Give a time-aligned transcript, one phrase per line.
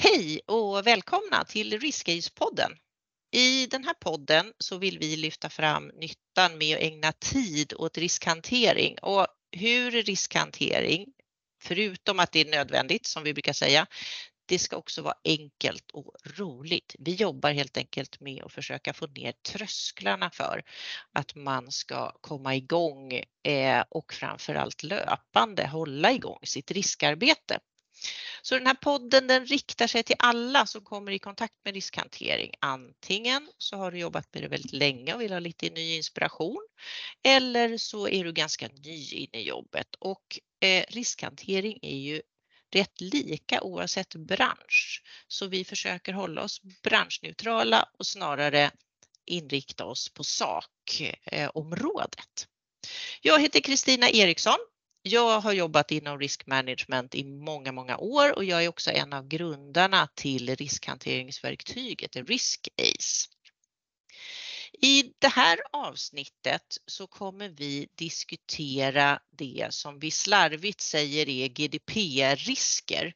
[0.00, 2.76] Hej och välkomna till Riskage-podden.
[3.30, 7.98] I den här podden så vill vi lyfta fram nyttan med att ägna tid åt
[7.98, 11.06] riskhantering och hur riskhantering,
[11.62, 13.86] förutom att det är nödvändigt som vi brukar säga,
[14.46, 16.96] det ska också vara enkelt och roligt.
[16.98, 20.62] Vi jobbar helt enkelt med att försöka få ner trösklarna för
[21.12, 23.12] att man ska komma igång
[23.42, 27.58] eh, och framförallt löpande hålla igång sitt riskarbete.
[28.42, 32.52] Så den här podden den riktar sig till alla som kommer i kontakt med riskhantering.
[32.60, 36.68] Antingen så har du jobbat med det väldigt länge och vill ha lite ny inspiration
[37.24, 42.22] eller så är du ganska ny in i jobbet och eh, riskhantering är ju
[42.70, 45.02] rätt lika oavsett bransch.
[45.28, 48.70] Så vi försöker hålla oss branschneutrala och snarare
[49.26, 52.48] inrikta oss på sakområdet.
[53.20, 54.58] Jag heter Kristina Eriksson
[55.08, 59.12] jag har jobbat inom risk management i många, många år och jag är också en
[59.12, 63.28] av grundarna till riskhanteringsverktyget RiskAce.
[64.72, 73.12] I det här avsnittet så kommer vi diskutera det som vi slarvigt säger är GDPR-risker.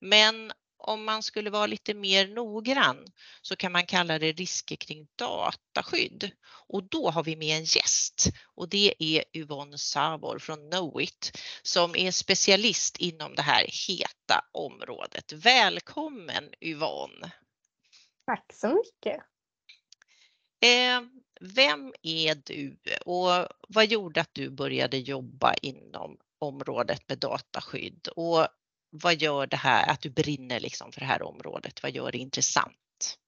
[0.00, 3.06] Men om man skulle vara lite mer noggrann
[3.42, 6.30] så kan man kalla det risker kring dataskydd.
[6.68, 11.96] Och då har vi med en gäst och det är Yvonne Savor från Knowit som
[11.96, 15.32] är specialist inom det här heta området.
[15.32, 17.32] Välkommen Yvonne!
[18.26, 19.22] Tack så mycket!
[20.62, 21.00] Eh,
[21.40, 28.48] vem är du och vad gjorde att du började jobba inom området med dataskydd och
[28.90, 31.82] vad gör det här, att du brinner liksom för det här området?
[31.82, 33.18] Vad gör det intressant?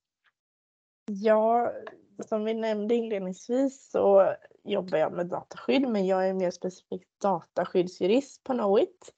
[1.10, 1.72] Ja,
[2.28, 8.44] som vi nämnde inledningsvis så jobbar jag med dataskydd, men jag är mer specifikt dataskyddsjurist
[8.44, 9.14] på Knowit.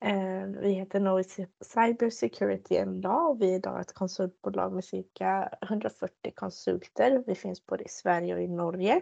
[0.00, 1.30] Ehm, vi heter Knowit
[1.74, 3.38] Cyber Security and Law.
[3.38, 7.22] Vi är idag ett konsultbolag med cirka 140 konsulter.
[7.26, 9.00] Vi finns både i Sverige och i Norge.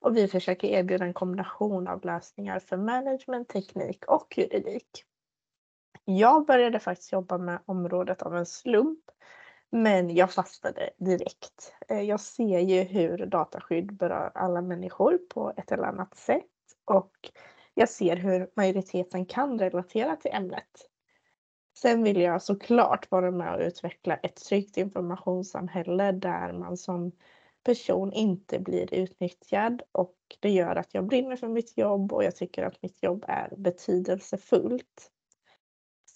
[0.00, 5.04] Och vi försöker erbjuda en kombination av lösningar för management, teknik och juridik.
[6.18, 9.00] Jag började faktiskt jobba med området av en slump.
[9.70, 11.72] Men jag fastnade direkt.
[11.88, 16.44] Eh, jag ser ju hur dataskydd berör alla människor på ett eller annat sätt.
[16.84, 17.12] Och
[17.74, 20.90] jag ser hur majoriteten kan relatera till ämnet.
[21.78, 27.12] Sen vill jag såklart vara med och utveckla ett tryggt informationssamhälle där man som
[27.64, 32.36] person inte blir utnyttjad och det gör att jag brinner för mitt jobb och jag
[32.36, 35.10] tycker att mitt jobb är betydelsefullt.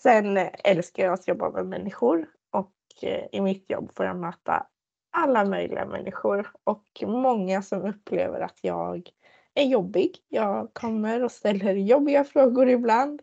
[0.05, 2.73] Sen eh, älskar jag att jobba med människor och
[3.03, 4.67] eh, i mitt jobb får jag möta
[5.13, 9.11] alla möjliga människor och många som upplever att jag
[9.55, 10.17] är jobbig.
[10.29, 13.23] Jag kommer och ställer jobbiga frågor ibland.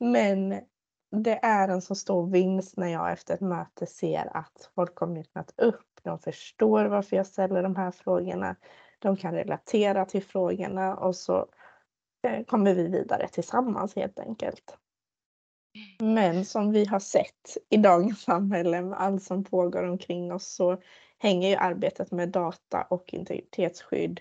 [0.00, 0.60] Men
[1.10, 5.06] det är en så stor vinst när jag efter ett möte ser att folk har
[5.06, 6.00] mjuknat upp.
[6.02, 8.56] De förstår varför jag ställer de här frågorna.
[8.98, 11.46] De kan relatera till frågorna och så
[12.22, 14.78] eh, kommer vi vidare tillsammans helt enkelt.
[15.98, 20.76] Men som vi har sett i dagens samhälle med allt som pågår omkring oss så
[21.18, 24.20] hänger ju arbetet med data och integritetsskydd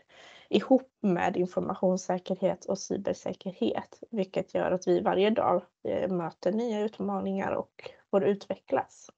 [0.49, 7.51] ihop med informationssäkerhet och cybersäkerhet, vilket gör att vi varje dag eh, möter nya utmaningar
[7.51, 9.09] och får utvecklas.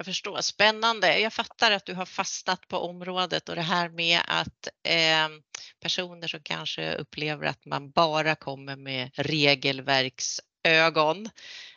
[0.00, 1.18] Jag förstår, spännande.
[1.18, 5.28] Jag fattar att du har fastnat på området och det här med att eh,
[5.80, 11.28] personer som kanske upplever att man bara kommer med regelverksögon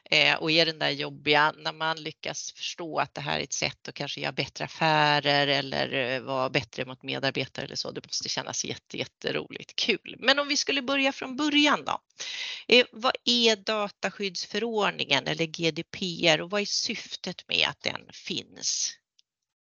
[0.09, 3.53] eh, och är den där jobbiga när man lyckas förstå att det här är ett
[3.53, 7.91] sätt att kanske göra bättre affärer eller eh, vara bättre mot medarbetare eller så.
[7.91, 10.15] Det måste kännas jätte, jätteroligt, kul.
[10.19, 11.99] Men om vi skulle börja från början då.
[12.67, 18.97] Eh, vad är dataskyddsförordningen eller GDPR och vad är syftet med att den finns?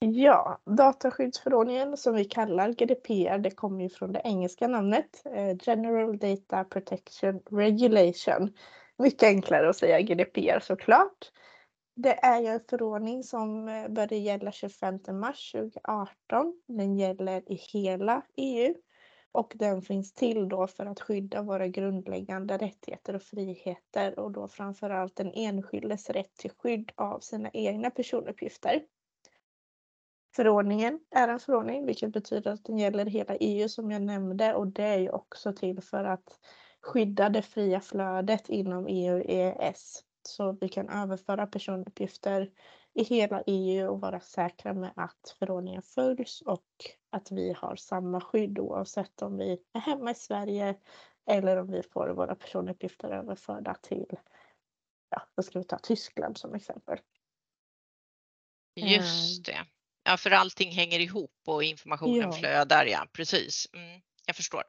[0.04, 6.18] Ja, dataskyddsförordningen som vi kallar GDPR, det kommer ju från det engelska namnet eh, General
[6.18, 8.52] Data Protection Regulation.
[9.02, 11.30] Mycket enklare att säga GDPR såklart.
[11.96, 16.62] Det är ju en förordning som började gälla 25 mars 2018.
[16.68, 18.74] Den gäller i hela EU
[19.32, 24.48] och den finns till då för att skydda våra grundläggande rättigheter och friheter och då
[24.48, 28.82] framförallt den enskildes rätt till skydd av sina egna personuppgifter.
[30.36, 34.66] Förordningen är en förordning vilket betyder att den gäller hela EU som jag nämnde och
[34.66, 36.38] det är ju också till för att
[36.82, 42.50] skydda det fria flödet inom EU EES så vi kan överföra personuppgifter
[42.94, 46.66] i hela EU och vara säkra med att förordningen följs och
[47.10, 50.74] att vi har samma skydd oavsett om vi är hemma i Sverige
[51.26, 54.18] eller om vi får våra personuppgifter överförda till
[55.10, 56.98] ja, då ska vi ta Tyskland som exempel.
[58.74, 59.66] Just det.
[60.04, 62.32] Ja, för allting hänger ihop och informationen Ja.
[62.32, 63.68] flödar, ja precis.
[63.72, 64.62] Mm, jag förstår.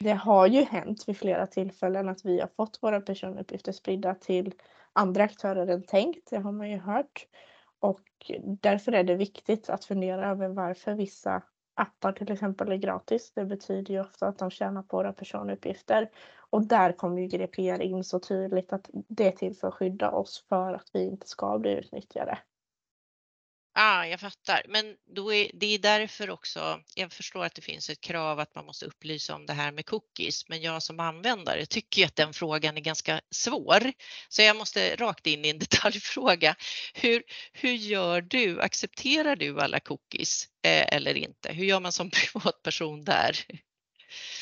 [0.00, 4.54] Det har ju hänt vid flera tillfällen att vi har fått våra personuppgifter spridda till
[4.92, 6.30] andra aktörer än tänkt.
[6.30, 7.26] Det har man ju hört.
[7.80, 8.00] Och
[8.60, 11.42] därför är det viktigt att fundera över varför vissa
[11.74, 13.32] appar till exempel är gratis.
[13.34, 16.10] Det betyder ju ofta att de tjänar på våra personuppgifter.
[16.50, 20.10] Och där kommer ju GDPR in så tydligt att det är till för att skydda
[20.10, 22.38] oss för att vi inte ska bli utnyttjade.
[23.76, 27.90] Ah, jag fattar, men då är, det är därför också, jag förstår att det finns
[27.90, 31.66] ett krav att man måste upplysa om det här med cookies, men jag som användare
[31.66, 33.92] tycker ju att den frågan är ganska svår.
[34.28, 36.56] Så jag måste rakt in i en detaljfråga.
[36.94, 37.22] Hur,
[37.52, 38.60] hur gör du?
[38.60, 41.52] Accepterar du alla cookies eh, eller inte?
[41.52, 43.36] Hur gör man som privatperson där?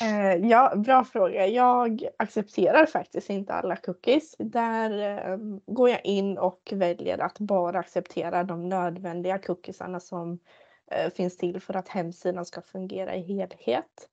[0.01, 1.47] Eh, ja, bra fråga.
[1.47, 4.35] Jag accepterar faktiskt inte alla cookies.
[4.39, 10.39] Där eh, går jag in och väljer att bara acceptera de nödvändiga cookiesarna som
[10.91, 14.09] eh, finns till för att hemsidan ska fungera i helhet.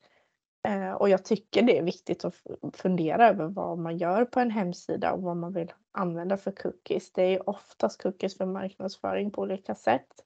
[0.69, 2.35] Eh, och jag tycker det är viktigt att
[2.73, 7.13] fundera över vad man gör på en hemsida och vad man vill använda för cookies.
[7.13, 10.25] Det är oftast cookies för marknadsföring på olika sätt.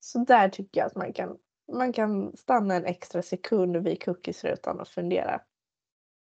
[0.00, 1.38] Så där tycker jag att man kan
[1.72, 5.40] man kan stanna en extra sekund vid cookiesrutan och fundera.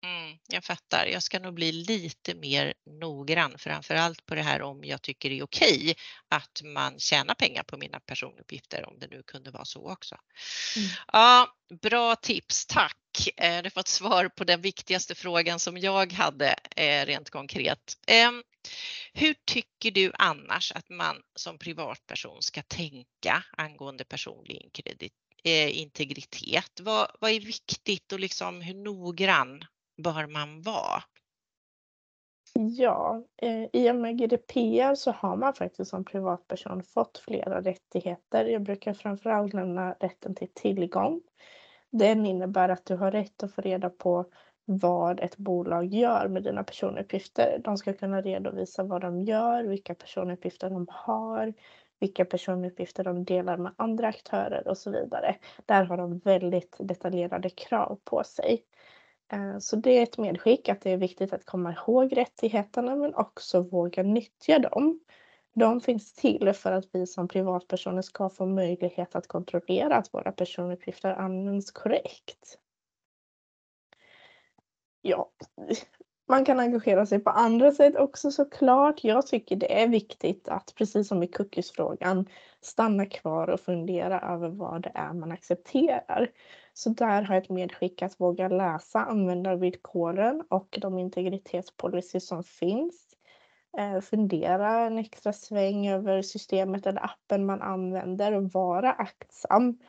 [0.05, 1.05] Mm, jag fattar.
[1.05, 5.29] Jag ska nog bli lite mer noggrann, framför allt på det här om jag tycker
[5.29, 5.95] det är okej
[6.29, 10.15] att man tjänar pengar på mina personuppgifter, om det nu kunde vara så också.
[10.77, 10.89] Mm.
[11.13, 11.47] Ja,
[11.81, 12.97] bra tips, tack.
[13.37, 17.97] Eh, Du har fått svar på den viktigaste frågan som jag hade eh, rent konkret.
[18.07, 18.43] Em,
[19.13, 24.55] Hur tycker du annars att man som privatperson ska tänka angående personlig
[25.45, 26.79] eh, integritet?
[26.81, 29.65] Vad, vad är viktigt och liksom hur noggrann
[30.03, 31.03] bör man vara?
[32.59, 38.45] Ja, eh, i och med GDPR så har man faktiskt som privatperson fått flera rättigheter.
[38.45, 41.21] Jag brukar framförallt nämna rätten till tillgång.
[41.91, 44.25] Den innebär att du har rätt att få reda på
[44.65, 47.61] vad ett bolag gör med dina personuppgifter.
[47.63, 51.53] De ska kunna redovisa vad de gör, vilka personuppgifter de har,
[51.99, 55.35] vilka personuppgifter de delar med andra aktörer och så vidare.
[55.65, 58.63] Där har de väldigt detaljerade krav på sig.
[59.31, 63.15] Eh, så det är ett medskick att det är viktigt att komma ihåg rättigheterna men
[63.15, 64.99] också våga nyttja dem.
[65.53, 70.31] De finns till för att vi som privatpersoner ska få möjlighet att kontrollera att våra
[70.31, 72.59] personuppgifter används korrekt.
[75.01, 75.31] Ja,
[76.27, 79.03] man kan engagera sig på andra sätt också såklart.
[79.03, 82.25] Jag tycker det är viktigt att precis som i cookiesfrågan
[82.61, 86.29] stanna kvar och fundera över vad det är man accepterar.
[86.73, 93.05] Så där har jag ett medskick att våga läsa användarvillkoren och de integritetspolicy som finns.
[93.77, 99.79] Eh, fundera en extra sväng över systemet eller appen man använder och vara aktsam.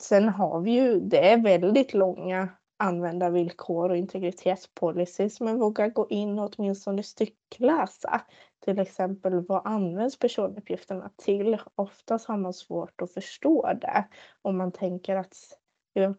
[0.00, 6.38] Sen har vi ju, det är väldigt långa användarvillkor och integritetspolicies men våga gå in
[6.38, 8.22] och åtminstone styckläsa.
[8.64, 11.58] Till exempel vad används personuppgifterna till?
[11.74, 14.04] Oftast har man svårt att förstå det
[14.42, 15.36] om man tänker att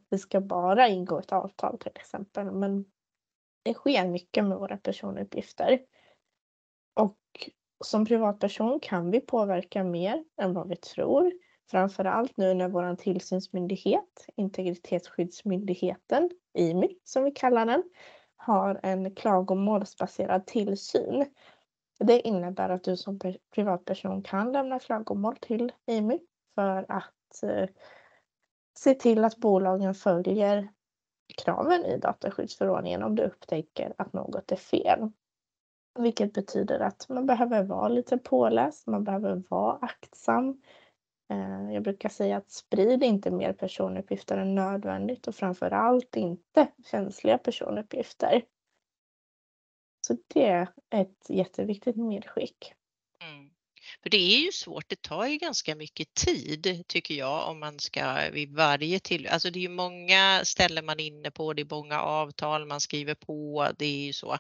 [0.10, 2.52] vi ska bara ingå ett avtal till exempel.
[2.52, 2.86] Men
[3.64, 5.80] det sker mycket med våra personuppgifter.
[6.94, 7.18] Och
[7.86, 11.32] som privatperson kan vi påverka mer än vad vi tror.
[11.70, 17.84] Framför allt nu när vår tillsynsmyndighet, Integritetsskyddsmyndigheten, IMY som vi kallar den,
[18.36, 21.26] har en klagomålsbaserad tillsyn.
[22.00, 23.20] Det innebär att du som
[23.56, 26.20] privatperson kan lämna klagomål till IMY
[26.56, 27.70] för att eh,
[28.78, 30.70] se till att bolagen följer
[31.38, 35.12] kraven i dataskyddsförordningen om du upptäcker att något är fel.
[36.00, 40.62] Vilket betyder att man behöver vara lite påläst, man behöver vara aktsam.
[41.30, 46.68] Eh, jag brukar säga att sprid inte mer personuppgifter än nödvändigt och framför allt inte
[46.92, 48.44] känsliga personuppgifter.
[50.08, 52.74] Så det är ett jätteviktigt medskick.
[53.22, 53.50] Mm.
[54.04, 57.80] För det är ju svårt, det tar ju ganska mycket tid tycker jag om man
[57.80, 61.62] ska vid varje till, alltså det är ju många ställen man är inne på, det
[61.62, 64.38] är många avtal man skriver på, det är ju så.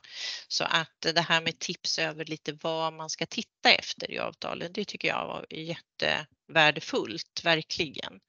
[0.47, 4.73] Så att det här med tips över lite vad man ska titta efter i avtalen,
[4.73, 8.19] det tycker jag var jätte värdefullt, verkligen.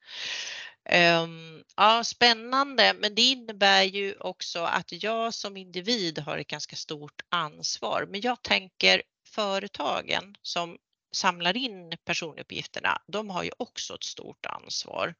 [0.85, 6.75] Ehm, ja, spännande, men det innebär ju också att jag som individ har ett ganska
[6.75, 8.07] stort ansvar.
[8.09, 10.77] Men jag tänker företagen som
[11.11, 15.15] samlar in personuppgifterna, de har ju också ett stort ansvar.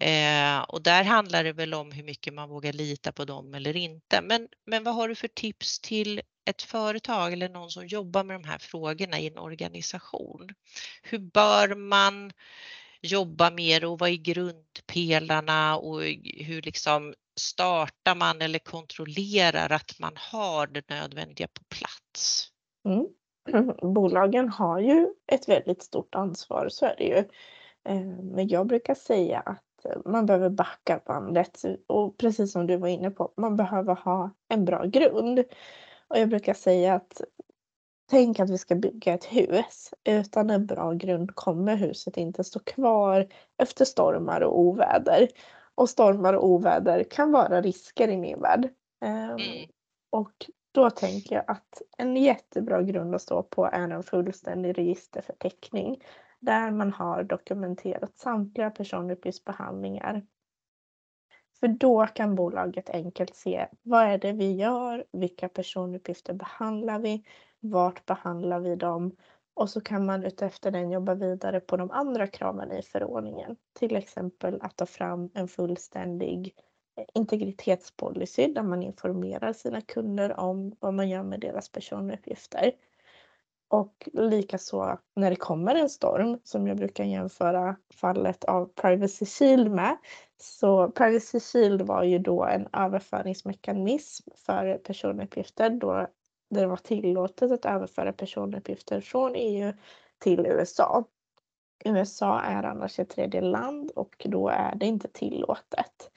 [0.00, 3.76] Eh, och där handlar det väl om hur mycket man vågar lita på dem eller
[3.76, 4.20] inte.
[4.22, 8.40] Men, men vad har du för tips till ett företag eller någon som jobbar med
[8.40, 10.48] de här frågorna i en organisation,
[11.02, 12.32] hur bör man
[13.02, 20.12] jobba mer och vad är grundpelarna och hur liksom startar man eller kontrollerar att man
[20.16, 22.48] har det nödvändiga på plats?
[22.84, 23.06] Mm.
[23.94, 27.16] Bolagen har ju ett väldigt stort ansvar, så är det ju.
[27.88, 29.64] Eh, men jag brukar säga att
[30.04, 34.64] man behöver backa bandet och precis som du var inne på, man behöver ha en
[34.64, 35.44] bra grund.
[36.10, 37.20] Och jag brukar säga att
[38.10, 39.94] tänk att vi ska bygga ett hus.
[40.04, 45.28] Utan en bra grund kommer huset inte stå kvar efter stormar och oväder.
[45.74, 48.68] Och stormar och oväder kan vara risker i min värld.
[49.04, 49.40] Mm.
[50.10, 50.32] Och
[50.72, 56.02] då tänker jag att en jättebra grund att stå på är en fullständig registerförteckning
[56.40, 60.22] där man har dokumenterat samtliga personuppgiftsbehandlingar.
[61.60, 67.24] För då kan bolaget enkelt se vad är det vi gör, vilka personuppgifter behandlar vi,
[67.60, 69.16] vart behandlar vi dem
[69.54, 73.56] och så kan man utefter den jobba vidare på de andra kraven i förordningen.
[73.72, 76.54] Till exempel att ta fram en fullständig
[76.96, 82.72] eh, integritetspolicy där man informerar sina kunder om vad man gör med deras personuppgifter.
[83.70, 89.70] Och likaså när det kommer en storm som jag brukar jämföra fallet av Privacy Shield
[89.70, 89.96] med.
[90.36, 96.06] Så Privacy Shield var ju då en överföringsmekanism för personuppgifter då
[96.50, 99.72] det var tillåtet att överföra personuppgifter från EU
[100.18, 101.04] till USA.
[101.84, 106.10] USA är annars ett tredje land och då är det inte tillåtet.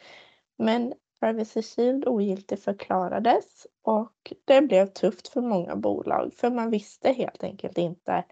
[0.57, 0.93] Men
[1.23, 7.77] Privacy Shield ogiltigförklarades och det blev tufft för många bolag för man visste helt enkelt
[7.77, 8.25] inte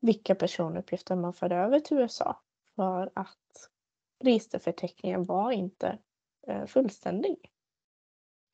[0.00, 2.40] vilka personuppgifter man förde över till USA
[2.76, 3.68] för att
[4.24, 5.98] registerförteckningen var inte
[6.48, 7.36] eh, fullständig.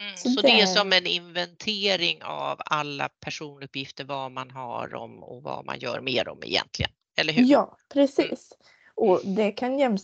[0.00, 0.48] Mm, så, så det...
[0.48, 5.78] det är som en inventering av alla personuppgifter, vad man har om och vad man
[5.78, 7.44] gör med dem egentligen, eller hur?
[7.44, 7.76] Ja, mm.
[7.88, 8.52] precis.
[8.52, 8.83] Mm.
[8.96, 9.98] Och det kan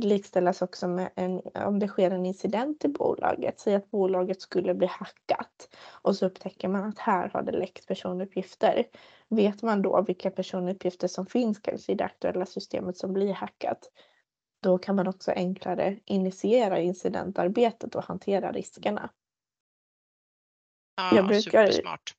[0.00, 3.60] likställas också med en, om det sker en incident i bolaget.
[3.60, 5.68] Säg att bolaget skulle bli hackat
[6.02, 8.84] och så upptäcker man att här har det läckt personuppgifter.
[9.28, 13.90] Vet man då vilka personuppgifter som finns kanske i det aktuella systemet som blir hackat,
[14.62, 19.10] då kan man också enklare initiera incidentarbetet och hantera riskerna.
[20.96, 22.14] Ja, jag brukar, supersmart.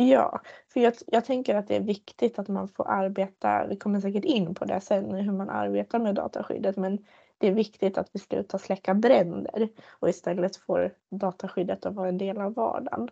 [0.00, 4.00] Ja, för jag, jag tänker att det är viktigt att man får arbeta, vi kommer
[4.00, 7.06] säkert in på det sen hur man arbetar med dataskyddet, men
[7.38, 12.18] det är viktigt att vi slutar släcka bränder och istället får dataskyddet att vara en
[12.18, 13.08] del av vardagen.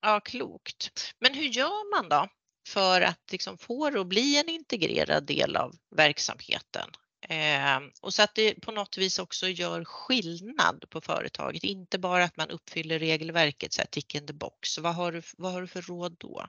[0.00, 1.14] Ja, klokt.
[1.18, 2.28] Men hur gör man då
[2.68, 6.90] för att liksom få det att bli en integrerad del av verksamheten?
[7.28, 12.24] Eh, och så att det på något vis också gör skillnad på företaget, inte bara
[12.24, 14.78] att man uppfyller regelverket, så här, tick in the box.
[14.78, 16.46] Vad har, du, vad har du för råd då?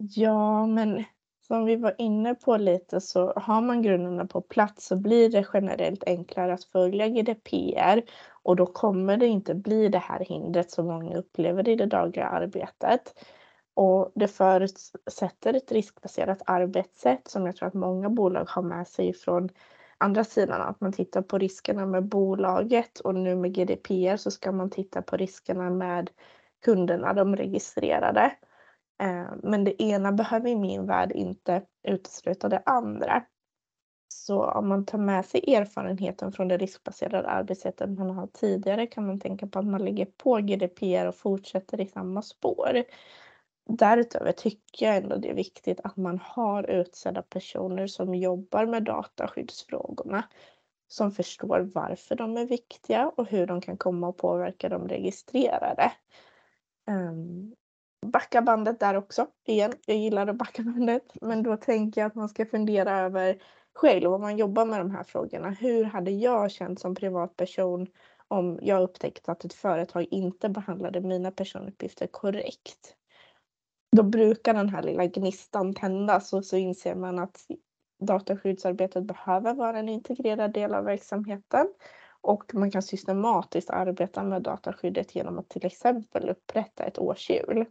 [0.00, 1.04] Ja, men
[1.46, 5.46] som vi var inne på lite så har man grunderna på plats så blir det
[5.52, 8.02] generellt enklare att följa GDPR
[8.42, 12.26] och då kommer det inte bli det här hindret som många upplever i det dagliga
[12.26, 13.14] arbetet.
[13.74, 19.12] Och det förutsätter ett riskbaserat arbetssätt som jag tror att många bolag har med sig
[19.12, 19.48] från
[19.98, 20.62] andra sidan.
[20.62, 25.02] Att man tittar på riskerna med bolaget och nu med GDPR så ska man titta
[25.02, 26.10] på riskerna med
[26.64, 28.32] kunderna, de registrerade.
[29.02, 33.24] Eh, men det ena behöver i min värld inte utesluta det andra.
[34.08, 39.06] Så om man tar med sig erfarenheten från det riskbaserade arbetssättet man har tidigare kan
[39.06, 42.82] man tänka på att man lägger på GDPR och fortsätter i samma spår.
[43.68, 48.84] Därutöver tycker jag ändå det är viktigt att man har utsedda personer som jobbar med
[48.84, 50.24] dataskyddsfrågorna.
[50.88, 55.92] Som förstår varför de är viktiga och hur de kan komma att påverka de registrerade.
[56.90, 57.54] Um,
[58.06, 59.26] backa bandet där också.
[59.46, 61.12] Igen, jag gillar att backa bandet.
[61.20, 63.42] Men då tänker jag att man ska fundera över
[63.74, 65.50] själv om man jobbar med de här frågorna.
[65.50, 67.86] Hur hade jag känt som privatperson
[68.28, 72.96] om jag upptäckte att ett företag inte behandlade mina personuppgifter korrekt?
[73.96, 77.46] Då brukar den här lilla gnistan tändas och så inser man att
[78.00, 81.66] dataskyddsarbetet behöver vara en integrerad del av verksamheten
[82.20, 87.64] och man kan systematiskt arbeta med dataskyddet genom att till exempel upprätta ett årshjul.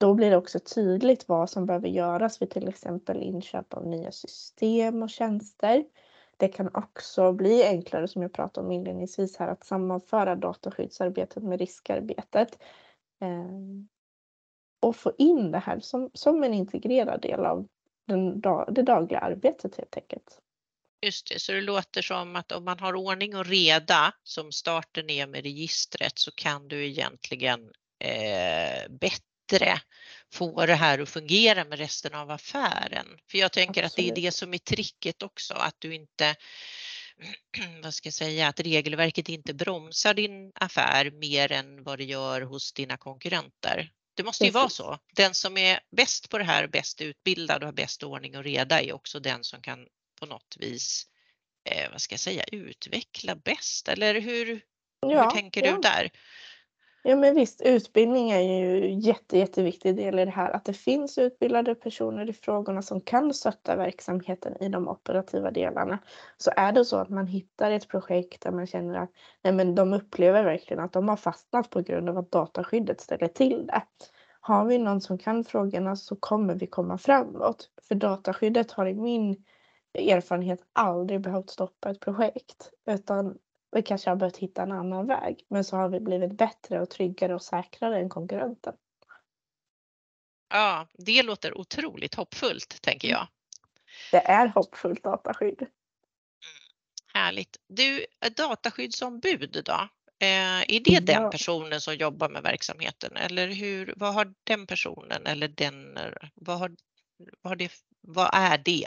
[0.00, 4.12] Då blir det också tydligt vad som behöver göras vid till exempel inköp av nya
[4.12, 5.84] system och tjänster.
[6.36, 11.58] Det kan också bli enklare, som jag pratade om inledningsvis här, att sammanföra dataskyddsarbetet med
[11.58, 12.58] riskarbetet.
[13.20, 13.48] Eh,
[14.82, 17.68] och få in det här som, som en integrerad del av
[18.06, 20.38] den, det dagliga arbetet helt enkelt.
[21.04, 25.10] Just det, så det låter som att om man har ordning och reda som starten
[25.10, 27.60] är med registret så kan du egentligen
[28.04, 29.80] eh, bättre
[30.32, 33.06] få det här att fungera med resten av affären.
[33.30, 34.10] För jag tänker Absolut.
[34.10, 36.36] att det är det som är tricket också, att du inte
[37.82, 42.40] vad ska jag säga, att regelverket inte bromsar din affär mer än vad det gör
[42.40, 43.90] hos dina konkurrenter.
[44.14, 44.80] Det måste ju Precis.
[44.80, 44.98] vara så.
[45.16, 48.82] Den som är bäst på det här, bäst utbildad och har bäst ordning och reda
[48.82, 49.86] är också den som kan
[50.20, 51.06] på något vis,
[51.64, 53.88] eh, vad ska jag säga, utveckla bäst.
[53.88, 54.60] Eller hur,
[55.00, 55.72] ja, hur tänker ja.
[55.72, 56.10] du där?
[57.04, 60.50] Ja men visst, utbildning är ju jätte, jätteviktig del i det här.
[60.50, 65.98] Att det finns utbildade personer i frågorna som kan stötta verksamheten i de operativa delarna.
[66.36, 69.10] Så är det så att man hittar ett projekt där man känner att
[69.44, 73.28] nej, men de upplever verkligen att de har fastnat på grund av att dataskyddet ställer
[73.28, 73.82] till det.
[74.40, 77.70] Har vi någon som kan frågorna så kommer vi komma framåt.
[77.88, 79.44] För dataskyddet har i min
[79.94, 82.70] erfarenhet aldrig behövt stoppa ett projekt.
[82.86, 83.38] Utan
[83.72, 85.44] vi kanske har behövt hitta en annan väg.
[85.48, 88.74] Men så har vi blivit bättre och tryggare och säkrare än konkurrenten.
[90.48, 93.28] Ja, det låter otroligt hoppfullt tänker jag.
[94.10, 95.60] Det är hoppfullt dataskydd.
[95.62, 95.72] Mm,
[97.14, 97.56] härligt.
[97.68, 99.88] Du, dataskyddsombud då?
[100.18, 105.26] Eh, är det den personen som jobbar med verksamheten eller hur, vad har den personen
[105.26, 105.98] eller den,
[106.34, 106.76] vad, har,
[107.42, 108.86] vad, har det, vad är det?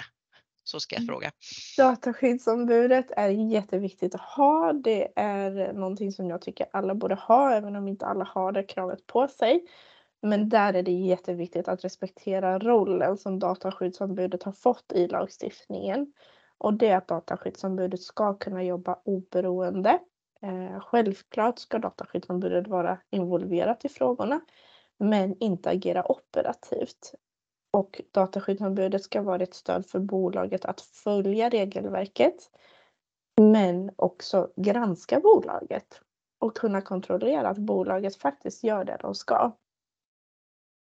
[0.68, 1.08] Så ska jag mm.
[1.08, 1.32] fråga.
[1.78, 4.74] Dataskyddsombudet är jätteviktigt att ha.
[4.74, 8.64] Det är någonting som jag tycker alla borde ha, även om inte alla har det
[8.64, 9.66] kravet på sig.
[10.22, 16.14] Men där är det jätteviktigt att respektera rollen som dataskyddsombudet har fått i lagstiftningen.
[16.58, 20.00] Och det är att dataskyddsombudet ska kunna jobba oberoende.
[20.42, 24.42] Eh, självklart ska dataskyddsombudet vara involverat i frågorna
[24.98, 27.14] men inte agera operativt.
[27.76, 32.50] Och dataskyddsombudet ska vara ett stöd för bolaget att följa regelverket.
[33.42, 36.02] Men också granska bolaget
[36.40, 39.52] och kunna kontrollera att bolaget faktiskt gör det de ska.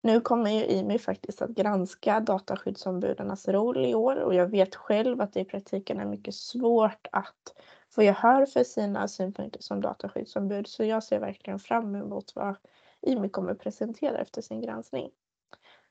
[0.03, 5.21] Nu kommer ju IMI faktiskt att granska dataskyddsombudens roll i år och jag vet själv
[5.21, 7.55] att det i praktiken är mycket svårt att
[7.89, 12.55] få gehör för sina synpunkter som dataskyddsombud så jag ser verkligen fram emot vad
[13.01, 15.11] IMI kommer presentera efter sin granskning.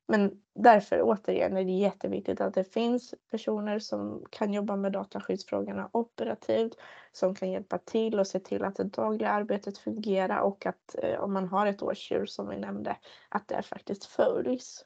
[0.07, 5.91] Men därför återigen är det jätteviktigt att det finns personer som kan jobba med dataskyddsfrågorna
[5.93, 6.73] operativt,
[7.13, 11.21] som kan hjälpa till och se till att det dagliga arbetet fungerar och att eh,
[11.21, 12.97] om man har ett årsdjur som vi nämnde,
[13.29, 14.85] att det faktiskt följs.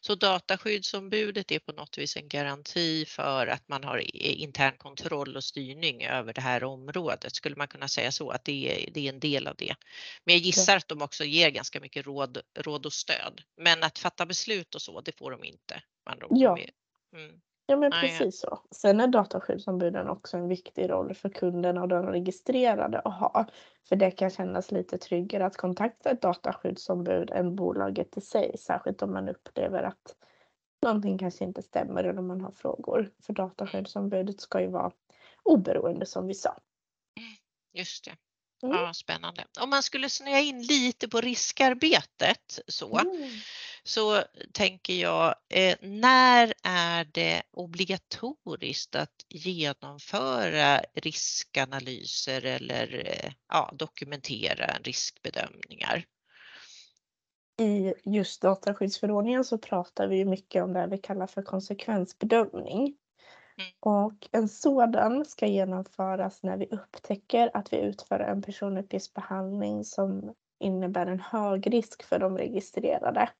[0.00, 5.44] Så dataskyddsombudet är på något vis en garanti för att man har intern kontroll och
[5.44, 7.36] styrning över det här området.
[7.36, 9.74] Skulle man kunna säga så att det är, det är en del av det.
[10.24, 13.42] Men jag gissar att de också ger ganska mycket råd, råd och stöd.
[13.56, 15.82] Men att fatta beslut och så, det får de inte.
[16.30, 16.58] Ja.
[17.16, 17.40] Mm.
[17.70, 18.60] Ja men precis så.
[18.70, 23.46] Sen är dataskyddsombuden också en viktig roll för kunderna och de registrerade att ha.
[23.88, 28.58] För det kan kännas lite tryggare att kontakta ett dataskyddsombud än bolaget i sig.
[28.58, 30.16] Särskilt om man upplever att
[30.82, 33.10] någonting kanske inte stämmer eller om man har frågor.
[33.22, 34.92] För dataskyddsombudet ska ju vara
[35.42, 36.56] oberoende som vi sa.
[37.72, 38.16] Just det.
[38.66, 38.76] Mm.
[38.76, 39.44] Ja, spännande.
[39.60, 43.30] Om man skulle snöa in lite på riskarbetet så, mm.
[43.82, 54.66] Så tänker jag, eh, när är det obligatoriskt att genomföra riskanalyser eller eh, ja, dokumentera
[54.82, 56.04] riskbedömningar?
[57.60, 62.96] I just dataskyddsförordningen så pratar vi mycket om det vi kallar för konsekvensbedömning.
[63.58, 63.70] Mm.
[63.80, 71.06] Och en sådan ska genomföras när vi upptäcker att vi utför en personuppgiftsbehandling som innebär
[71.06, 73.30] en hög risk för de registrerade.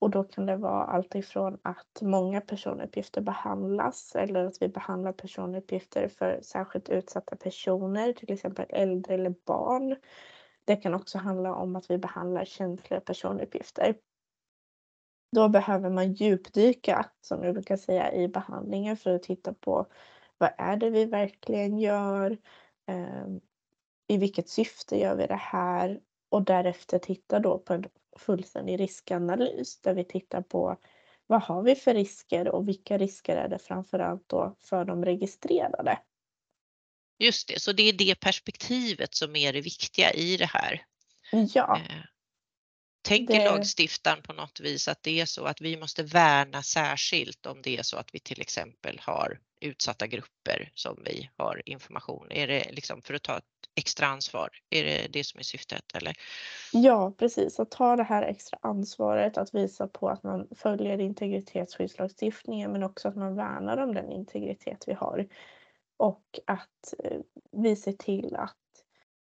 [0.00, 5.12] Och då kan det vara allt ifrån att många personuppgifter behandlas eller att vi behandlar
[5.12, 9.96] personuppgifter för särskilt utsatta personer, till exempel äldre eller barn.
[10.64, 13.94] Det kan också handla om att vi behandlar känsliga personuppgifter.
[15.36, 19.86] Då behöver man djupdyka, som jag brukar säga, i behandlingen för att titta på
[20.38, 22.38] vad är det vi verkligen gör?
[22.86, 23.40] Ehm,
[24.08, 26.00] I vilket syfte gör vi det här?
[26.28, 27.84] Och därefter titta då på en
[28.16, 30.76] fullständig riskanalys där vi tittar på
[31.26, 35.98] vad har vi för risker och vilka risker är det framförallt då för de registrerade?
[37.18, 40.82] Just det, så det är det perspektivet som är det viktiga i det här.
[41.54, 41.76] Ja.
[41.76, 42.04] Eh,
[43.02, 43.44] Tänker det...
[43.44, 47.76] lagstiftaren på något vis att det är så att vi måste värna särskilt om det
[47.76, 52.32] är så att vi till exempel har utsatta grupper som vi har information?
[52.32, 54.48] Är det liksom för att ta ett extra ansvar?
[54.70, 56.14] Är det det som är syftet eller?
[56.72, 57.60] Ja, precis.
[57.60, 63.08] Att ta det här extra ansvaret att visa på att man följer integritetsskyddslagstiftningen men också
[63.08, 65.26] att man värnar om den integritet vi har.
[65.96, 67.18] Och att eh,
[67.52, 68.56] vi ser till att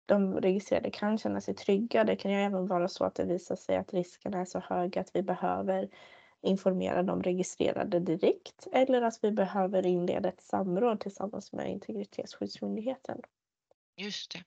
[0.06, 2.04] de registrerade kan känna sig trygga.
[2.04, 5.00] Det kan ju även vara så att det visar sig att riskerna är så höga
[5.00, 5.88] att vi behöver
[6.42, 13.20] informera de registrerade direkt eller att vi behöver inleda ett samråd tillsammans med Integritetsskyddsmyndigheten.
[13.96, 14.44] Just det.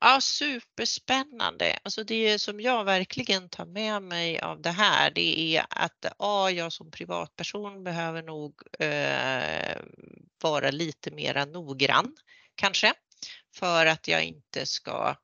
[0.00, 1.78] Ja, superspännande.
[1.82, 6.50] Alltså det som jag verkligen tar med mig av det här, det är att ja,
[6.50, 9.76] jag som privatperson behöver nog eh,
[10.42, 12.16] vara lite mera noggrann
[12.54, 12.94] kanske
[13.54, 15.16] för att jag inte ska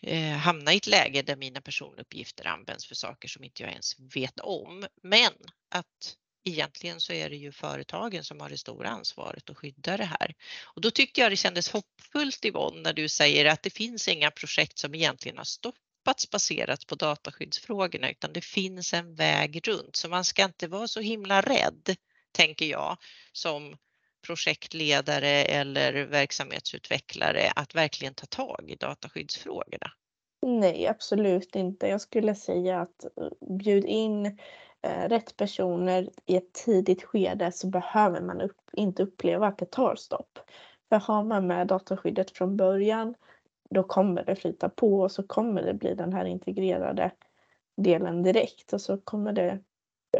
[0.00, 3.98] eh, hamna i ett läge där mina personuppgifter används för saker som inte jag ens
[4.14, 4.86] vet om.
[5.02, 5.32] Men
[5.68, 10.04] att egentligen så är det ju företagen som har det stora ansvaret att skydda det
[10.04, 10.34] här.
[10.64, 14.30] Och då tyckte jag det kändes hoppfullt Yvonne när du säger att det finns inga
[14.30, 20.08] projekt som egentligen har stoppats baserat på dataskyddsfrågorna utan det finns en väg runt så
[20.08, 21.96] man ska inte vara så himla rädd
[22.32, 22.96] tänker jag
[23.32, 23.76] som
[24.26, 29.92] projektledare eller verksamhetsutvecklare att verkligen ta tag i dataskyddsfrågorna?
[30.46, 31.86] Nej, absolut inte.
[31.86, 34.38] Jag skulle säga att eh, bjud in
[34.82, 39.70] Eh, rätt personer i ett tidigt skede så behöver man upp, inte uppleva att det
[39.70, 40.38] tar stopp.
[40.88, 43.14] För har man med dataskyddet från början
[43.70, 47.10] då kommer det flyta på och så kommer det bli den här integrerade
[47.76, 49.58] delen direkt och så kommer det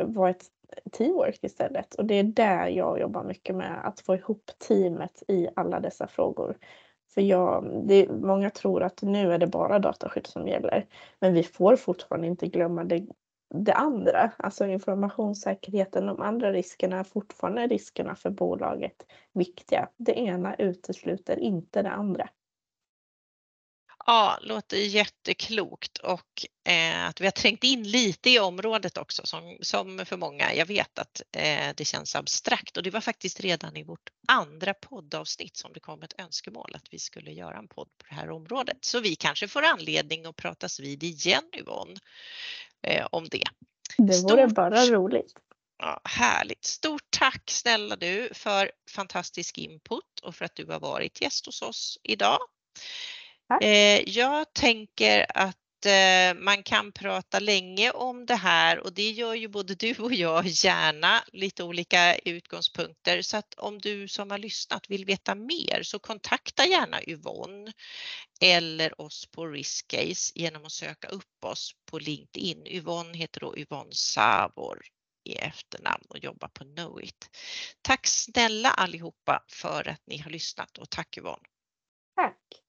[0.00, 0.44] vara ett
[0.92, 1.94] teamwork istället.
[1.94, 6.06] Och det är där jag jobbar mycket med, att få ihop teamet i alla dessa
[6.06, 6.56] frågor.
[7.14, 10.86] För jag, det, många tror att nu är det bara dataskydd som gäller.
[11.20, 13.06] Men vi får fortfarande inte glömma det,
[13.54, 19.88] det andra, alltså informationssäkerheten, de andra riskerna är fortfarande riskerna för bolaget viktiga.
[19.96, 22.28] Det ena utesluter inte det andra.
[24.06, 29.58] Ja, låter jätteklokt och eh, att vi har trängt in lite i området också som,
[29.60, 30.54] som för många.
[30.54, 34.74] Jag vet att eh, det känns abstrakt och det var faktiskt redan i vårt andra
[34.74, 38.30] poddavsnitt som det kom ett önskemål att vi skulle göra en podd på det här
[38.30, 38.78] området.
[38.80, 41.96] Så vi kanske får anledning att pratas vid igen Yvonne
[42.82, 43.44] eh, om det.
[43.98, 44.54] Det vore Stort...
[44.54, 45.34] bara roligt.
[45.78, 46.64] Ja, härligt.
[46.64, 51.62] Stort tack snälla du för fantastisk input och för att du har varit gäst hos
[51.62, 52.38] oss idag.
[53.62, 59.34] Eh, jag tänker att Eh, man kan prata länge om det här och det gör
[59.34, 63.22] ju både du och jag gärna, lite olika utgångspunkter.
[63.22, 67.72] Så att om du som har lyssnat vill veta mer så kontakta gärna Yvonne
[68.40, 72.66] eller oss på Riskcase genom att söka upp oss på LinkedIn.
[72.66, 74.82] Yvonne heter då Yvonne Savor
[75.24, 77.30] i efternamn och jobbar på Knowit.
[77.82, 81.42] Tack snälla allihopa för att ni har lyssnat och tack Yvonne.
[82.16, 82.61] Tack.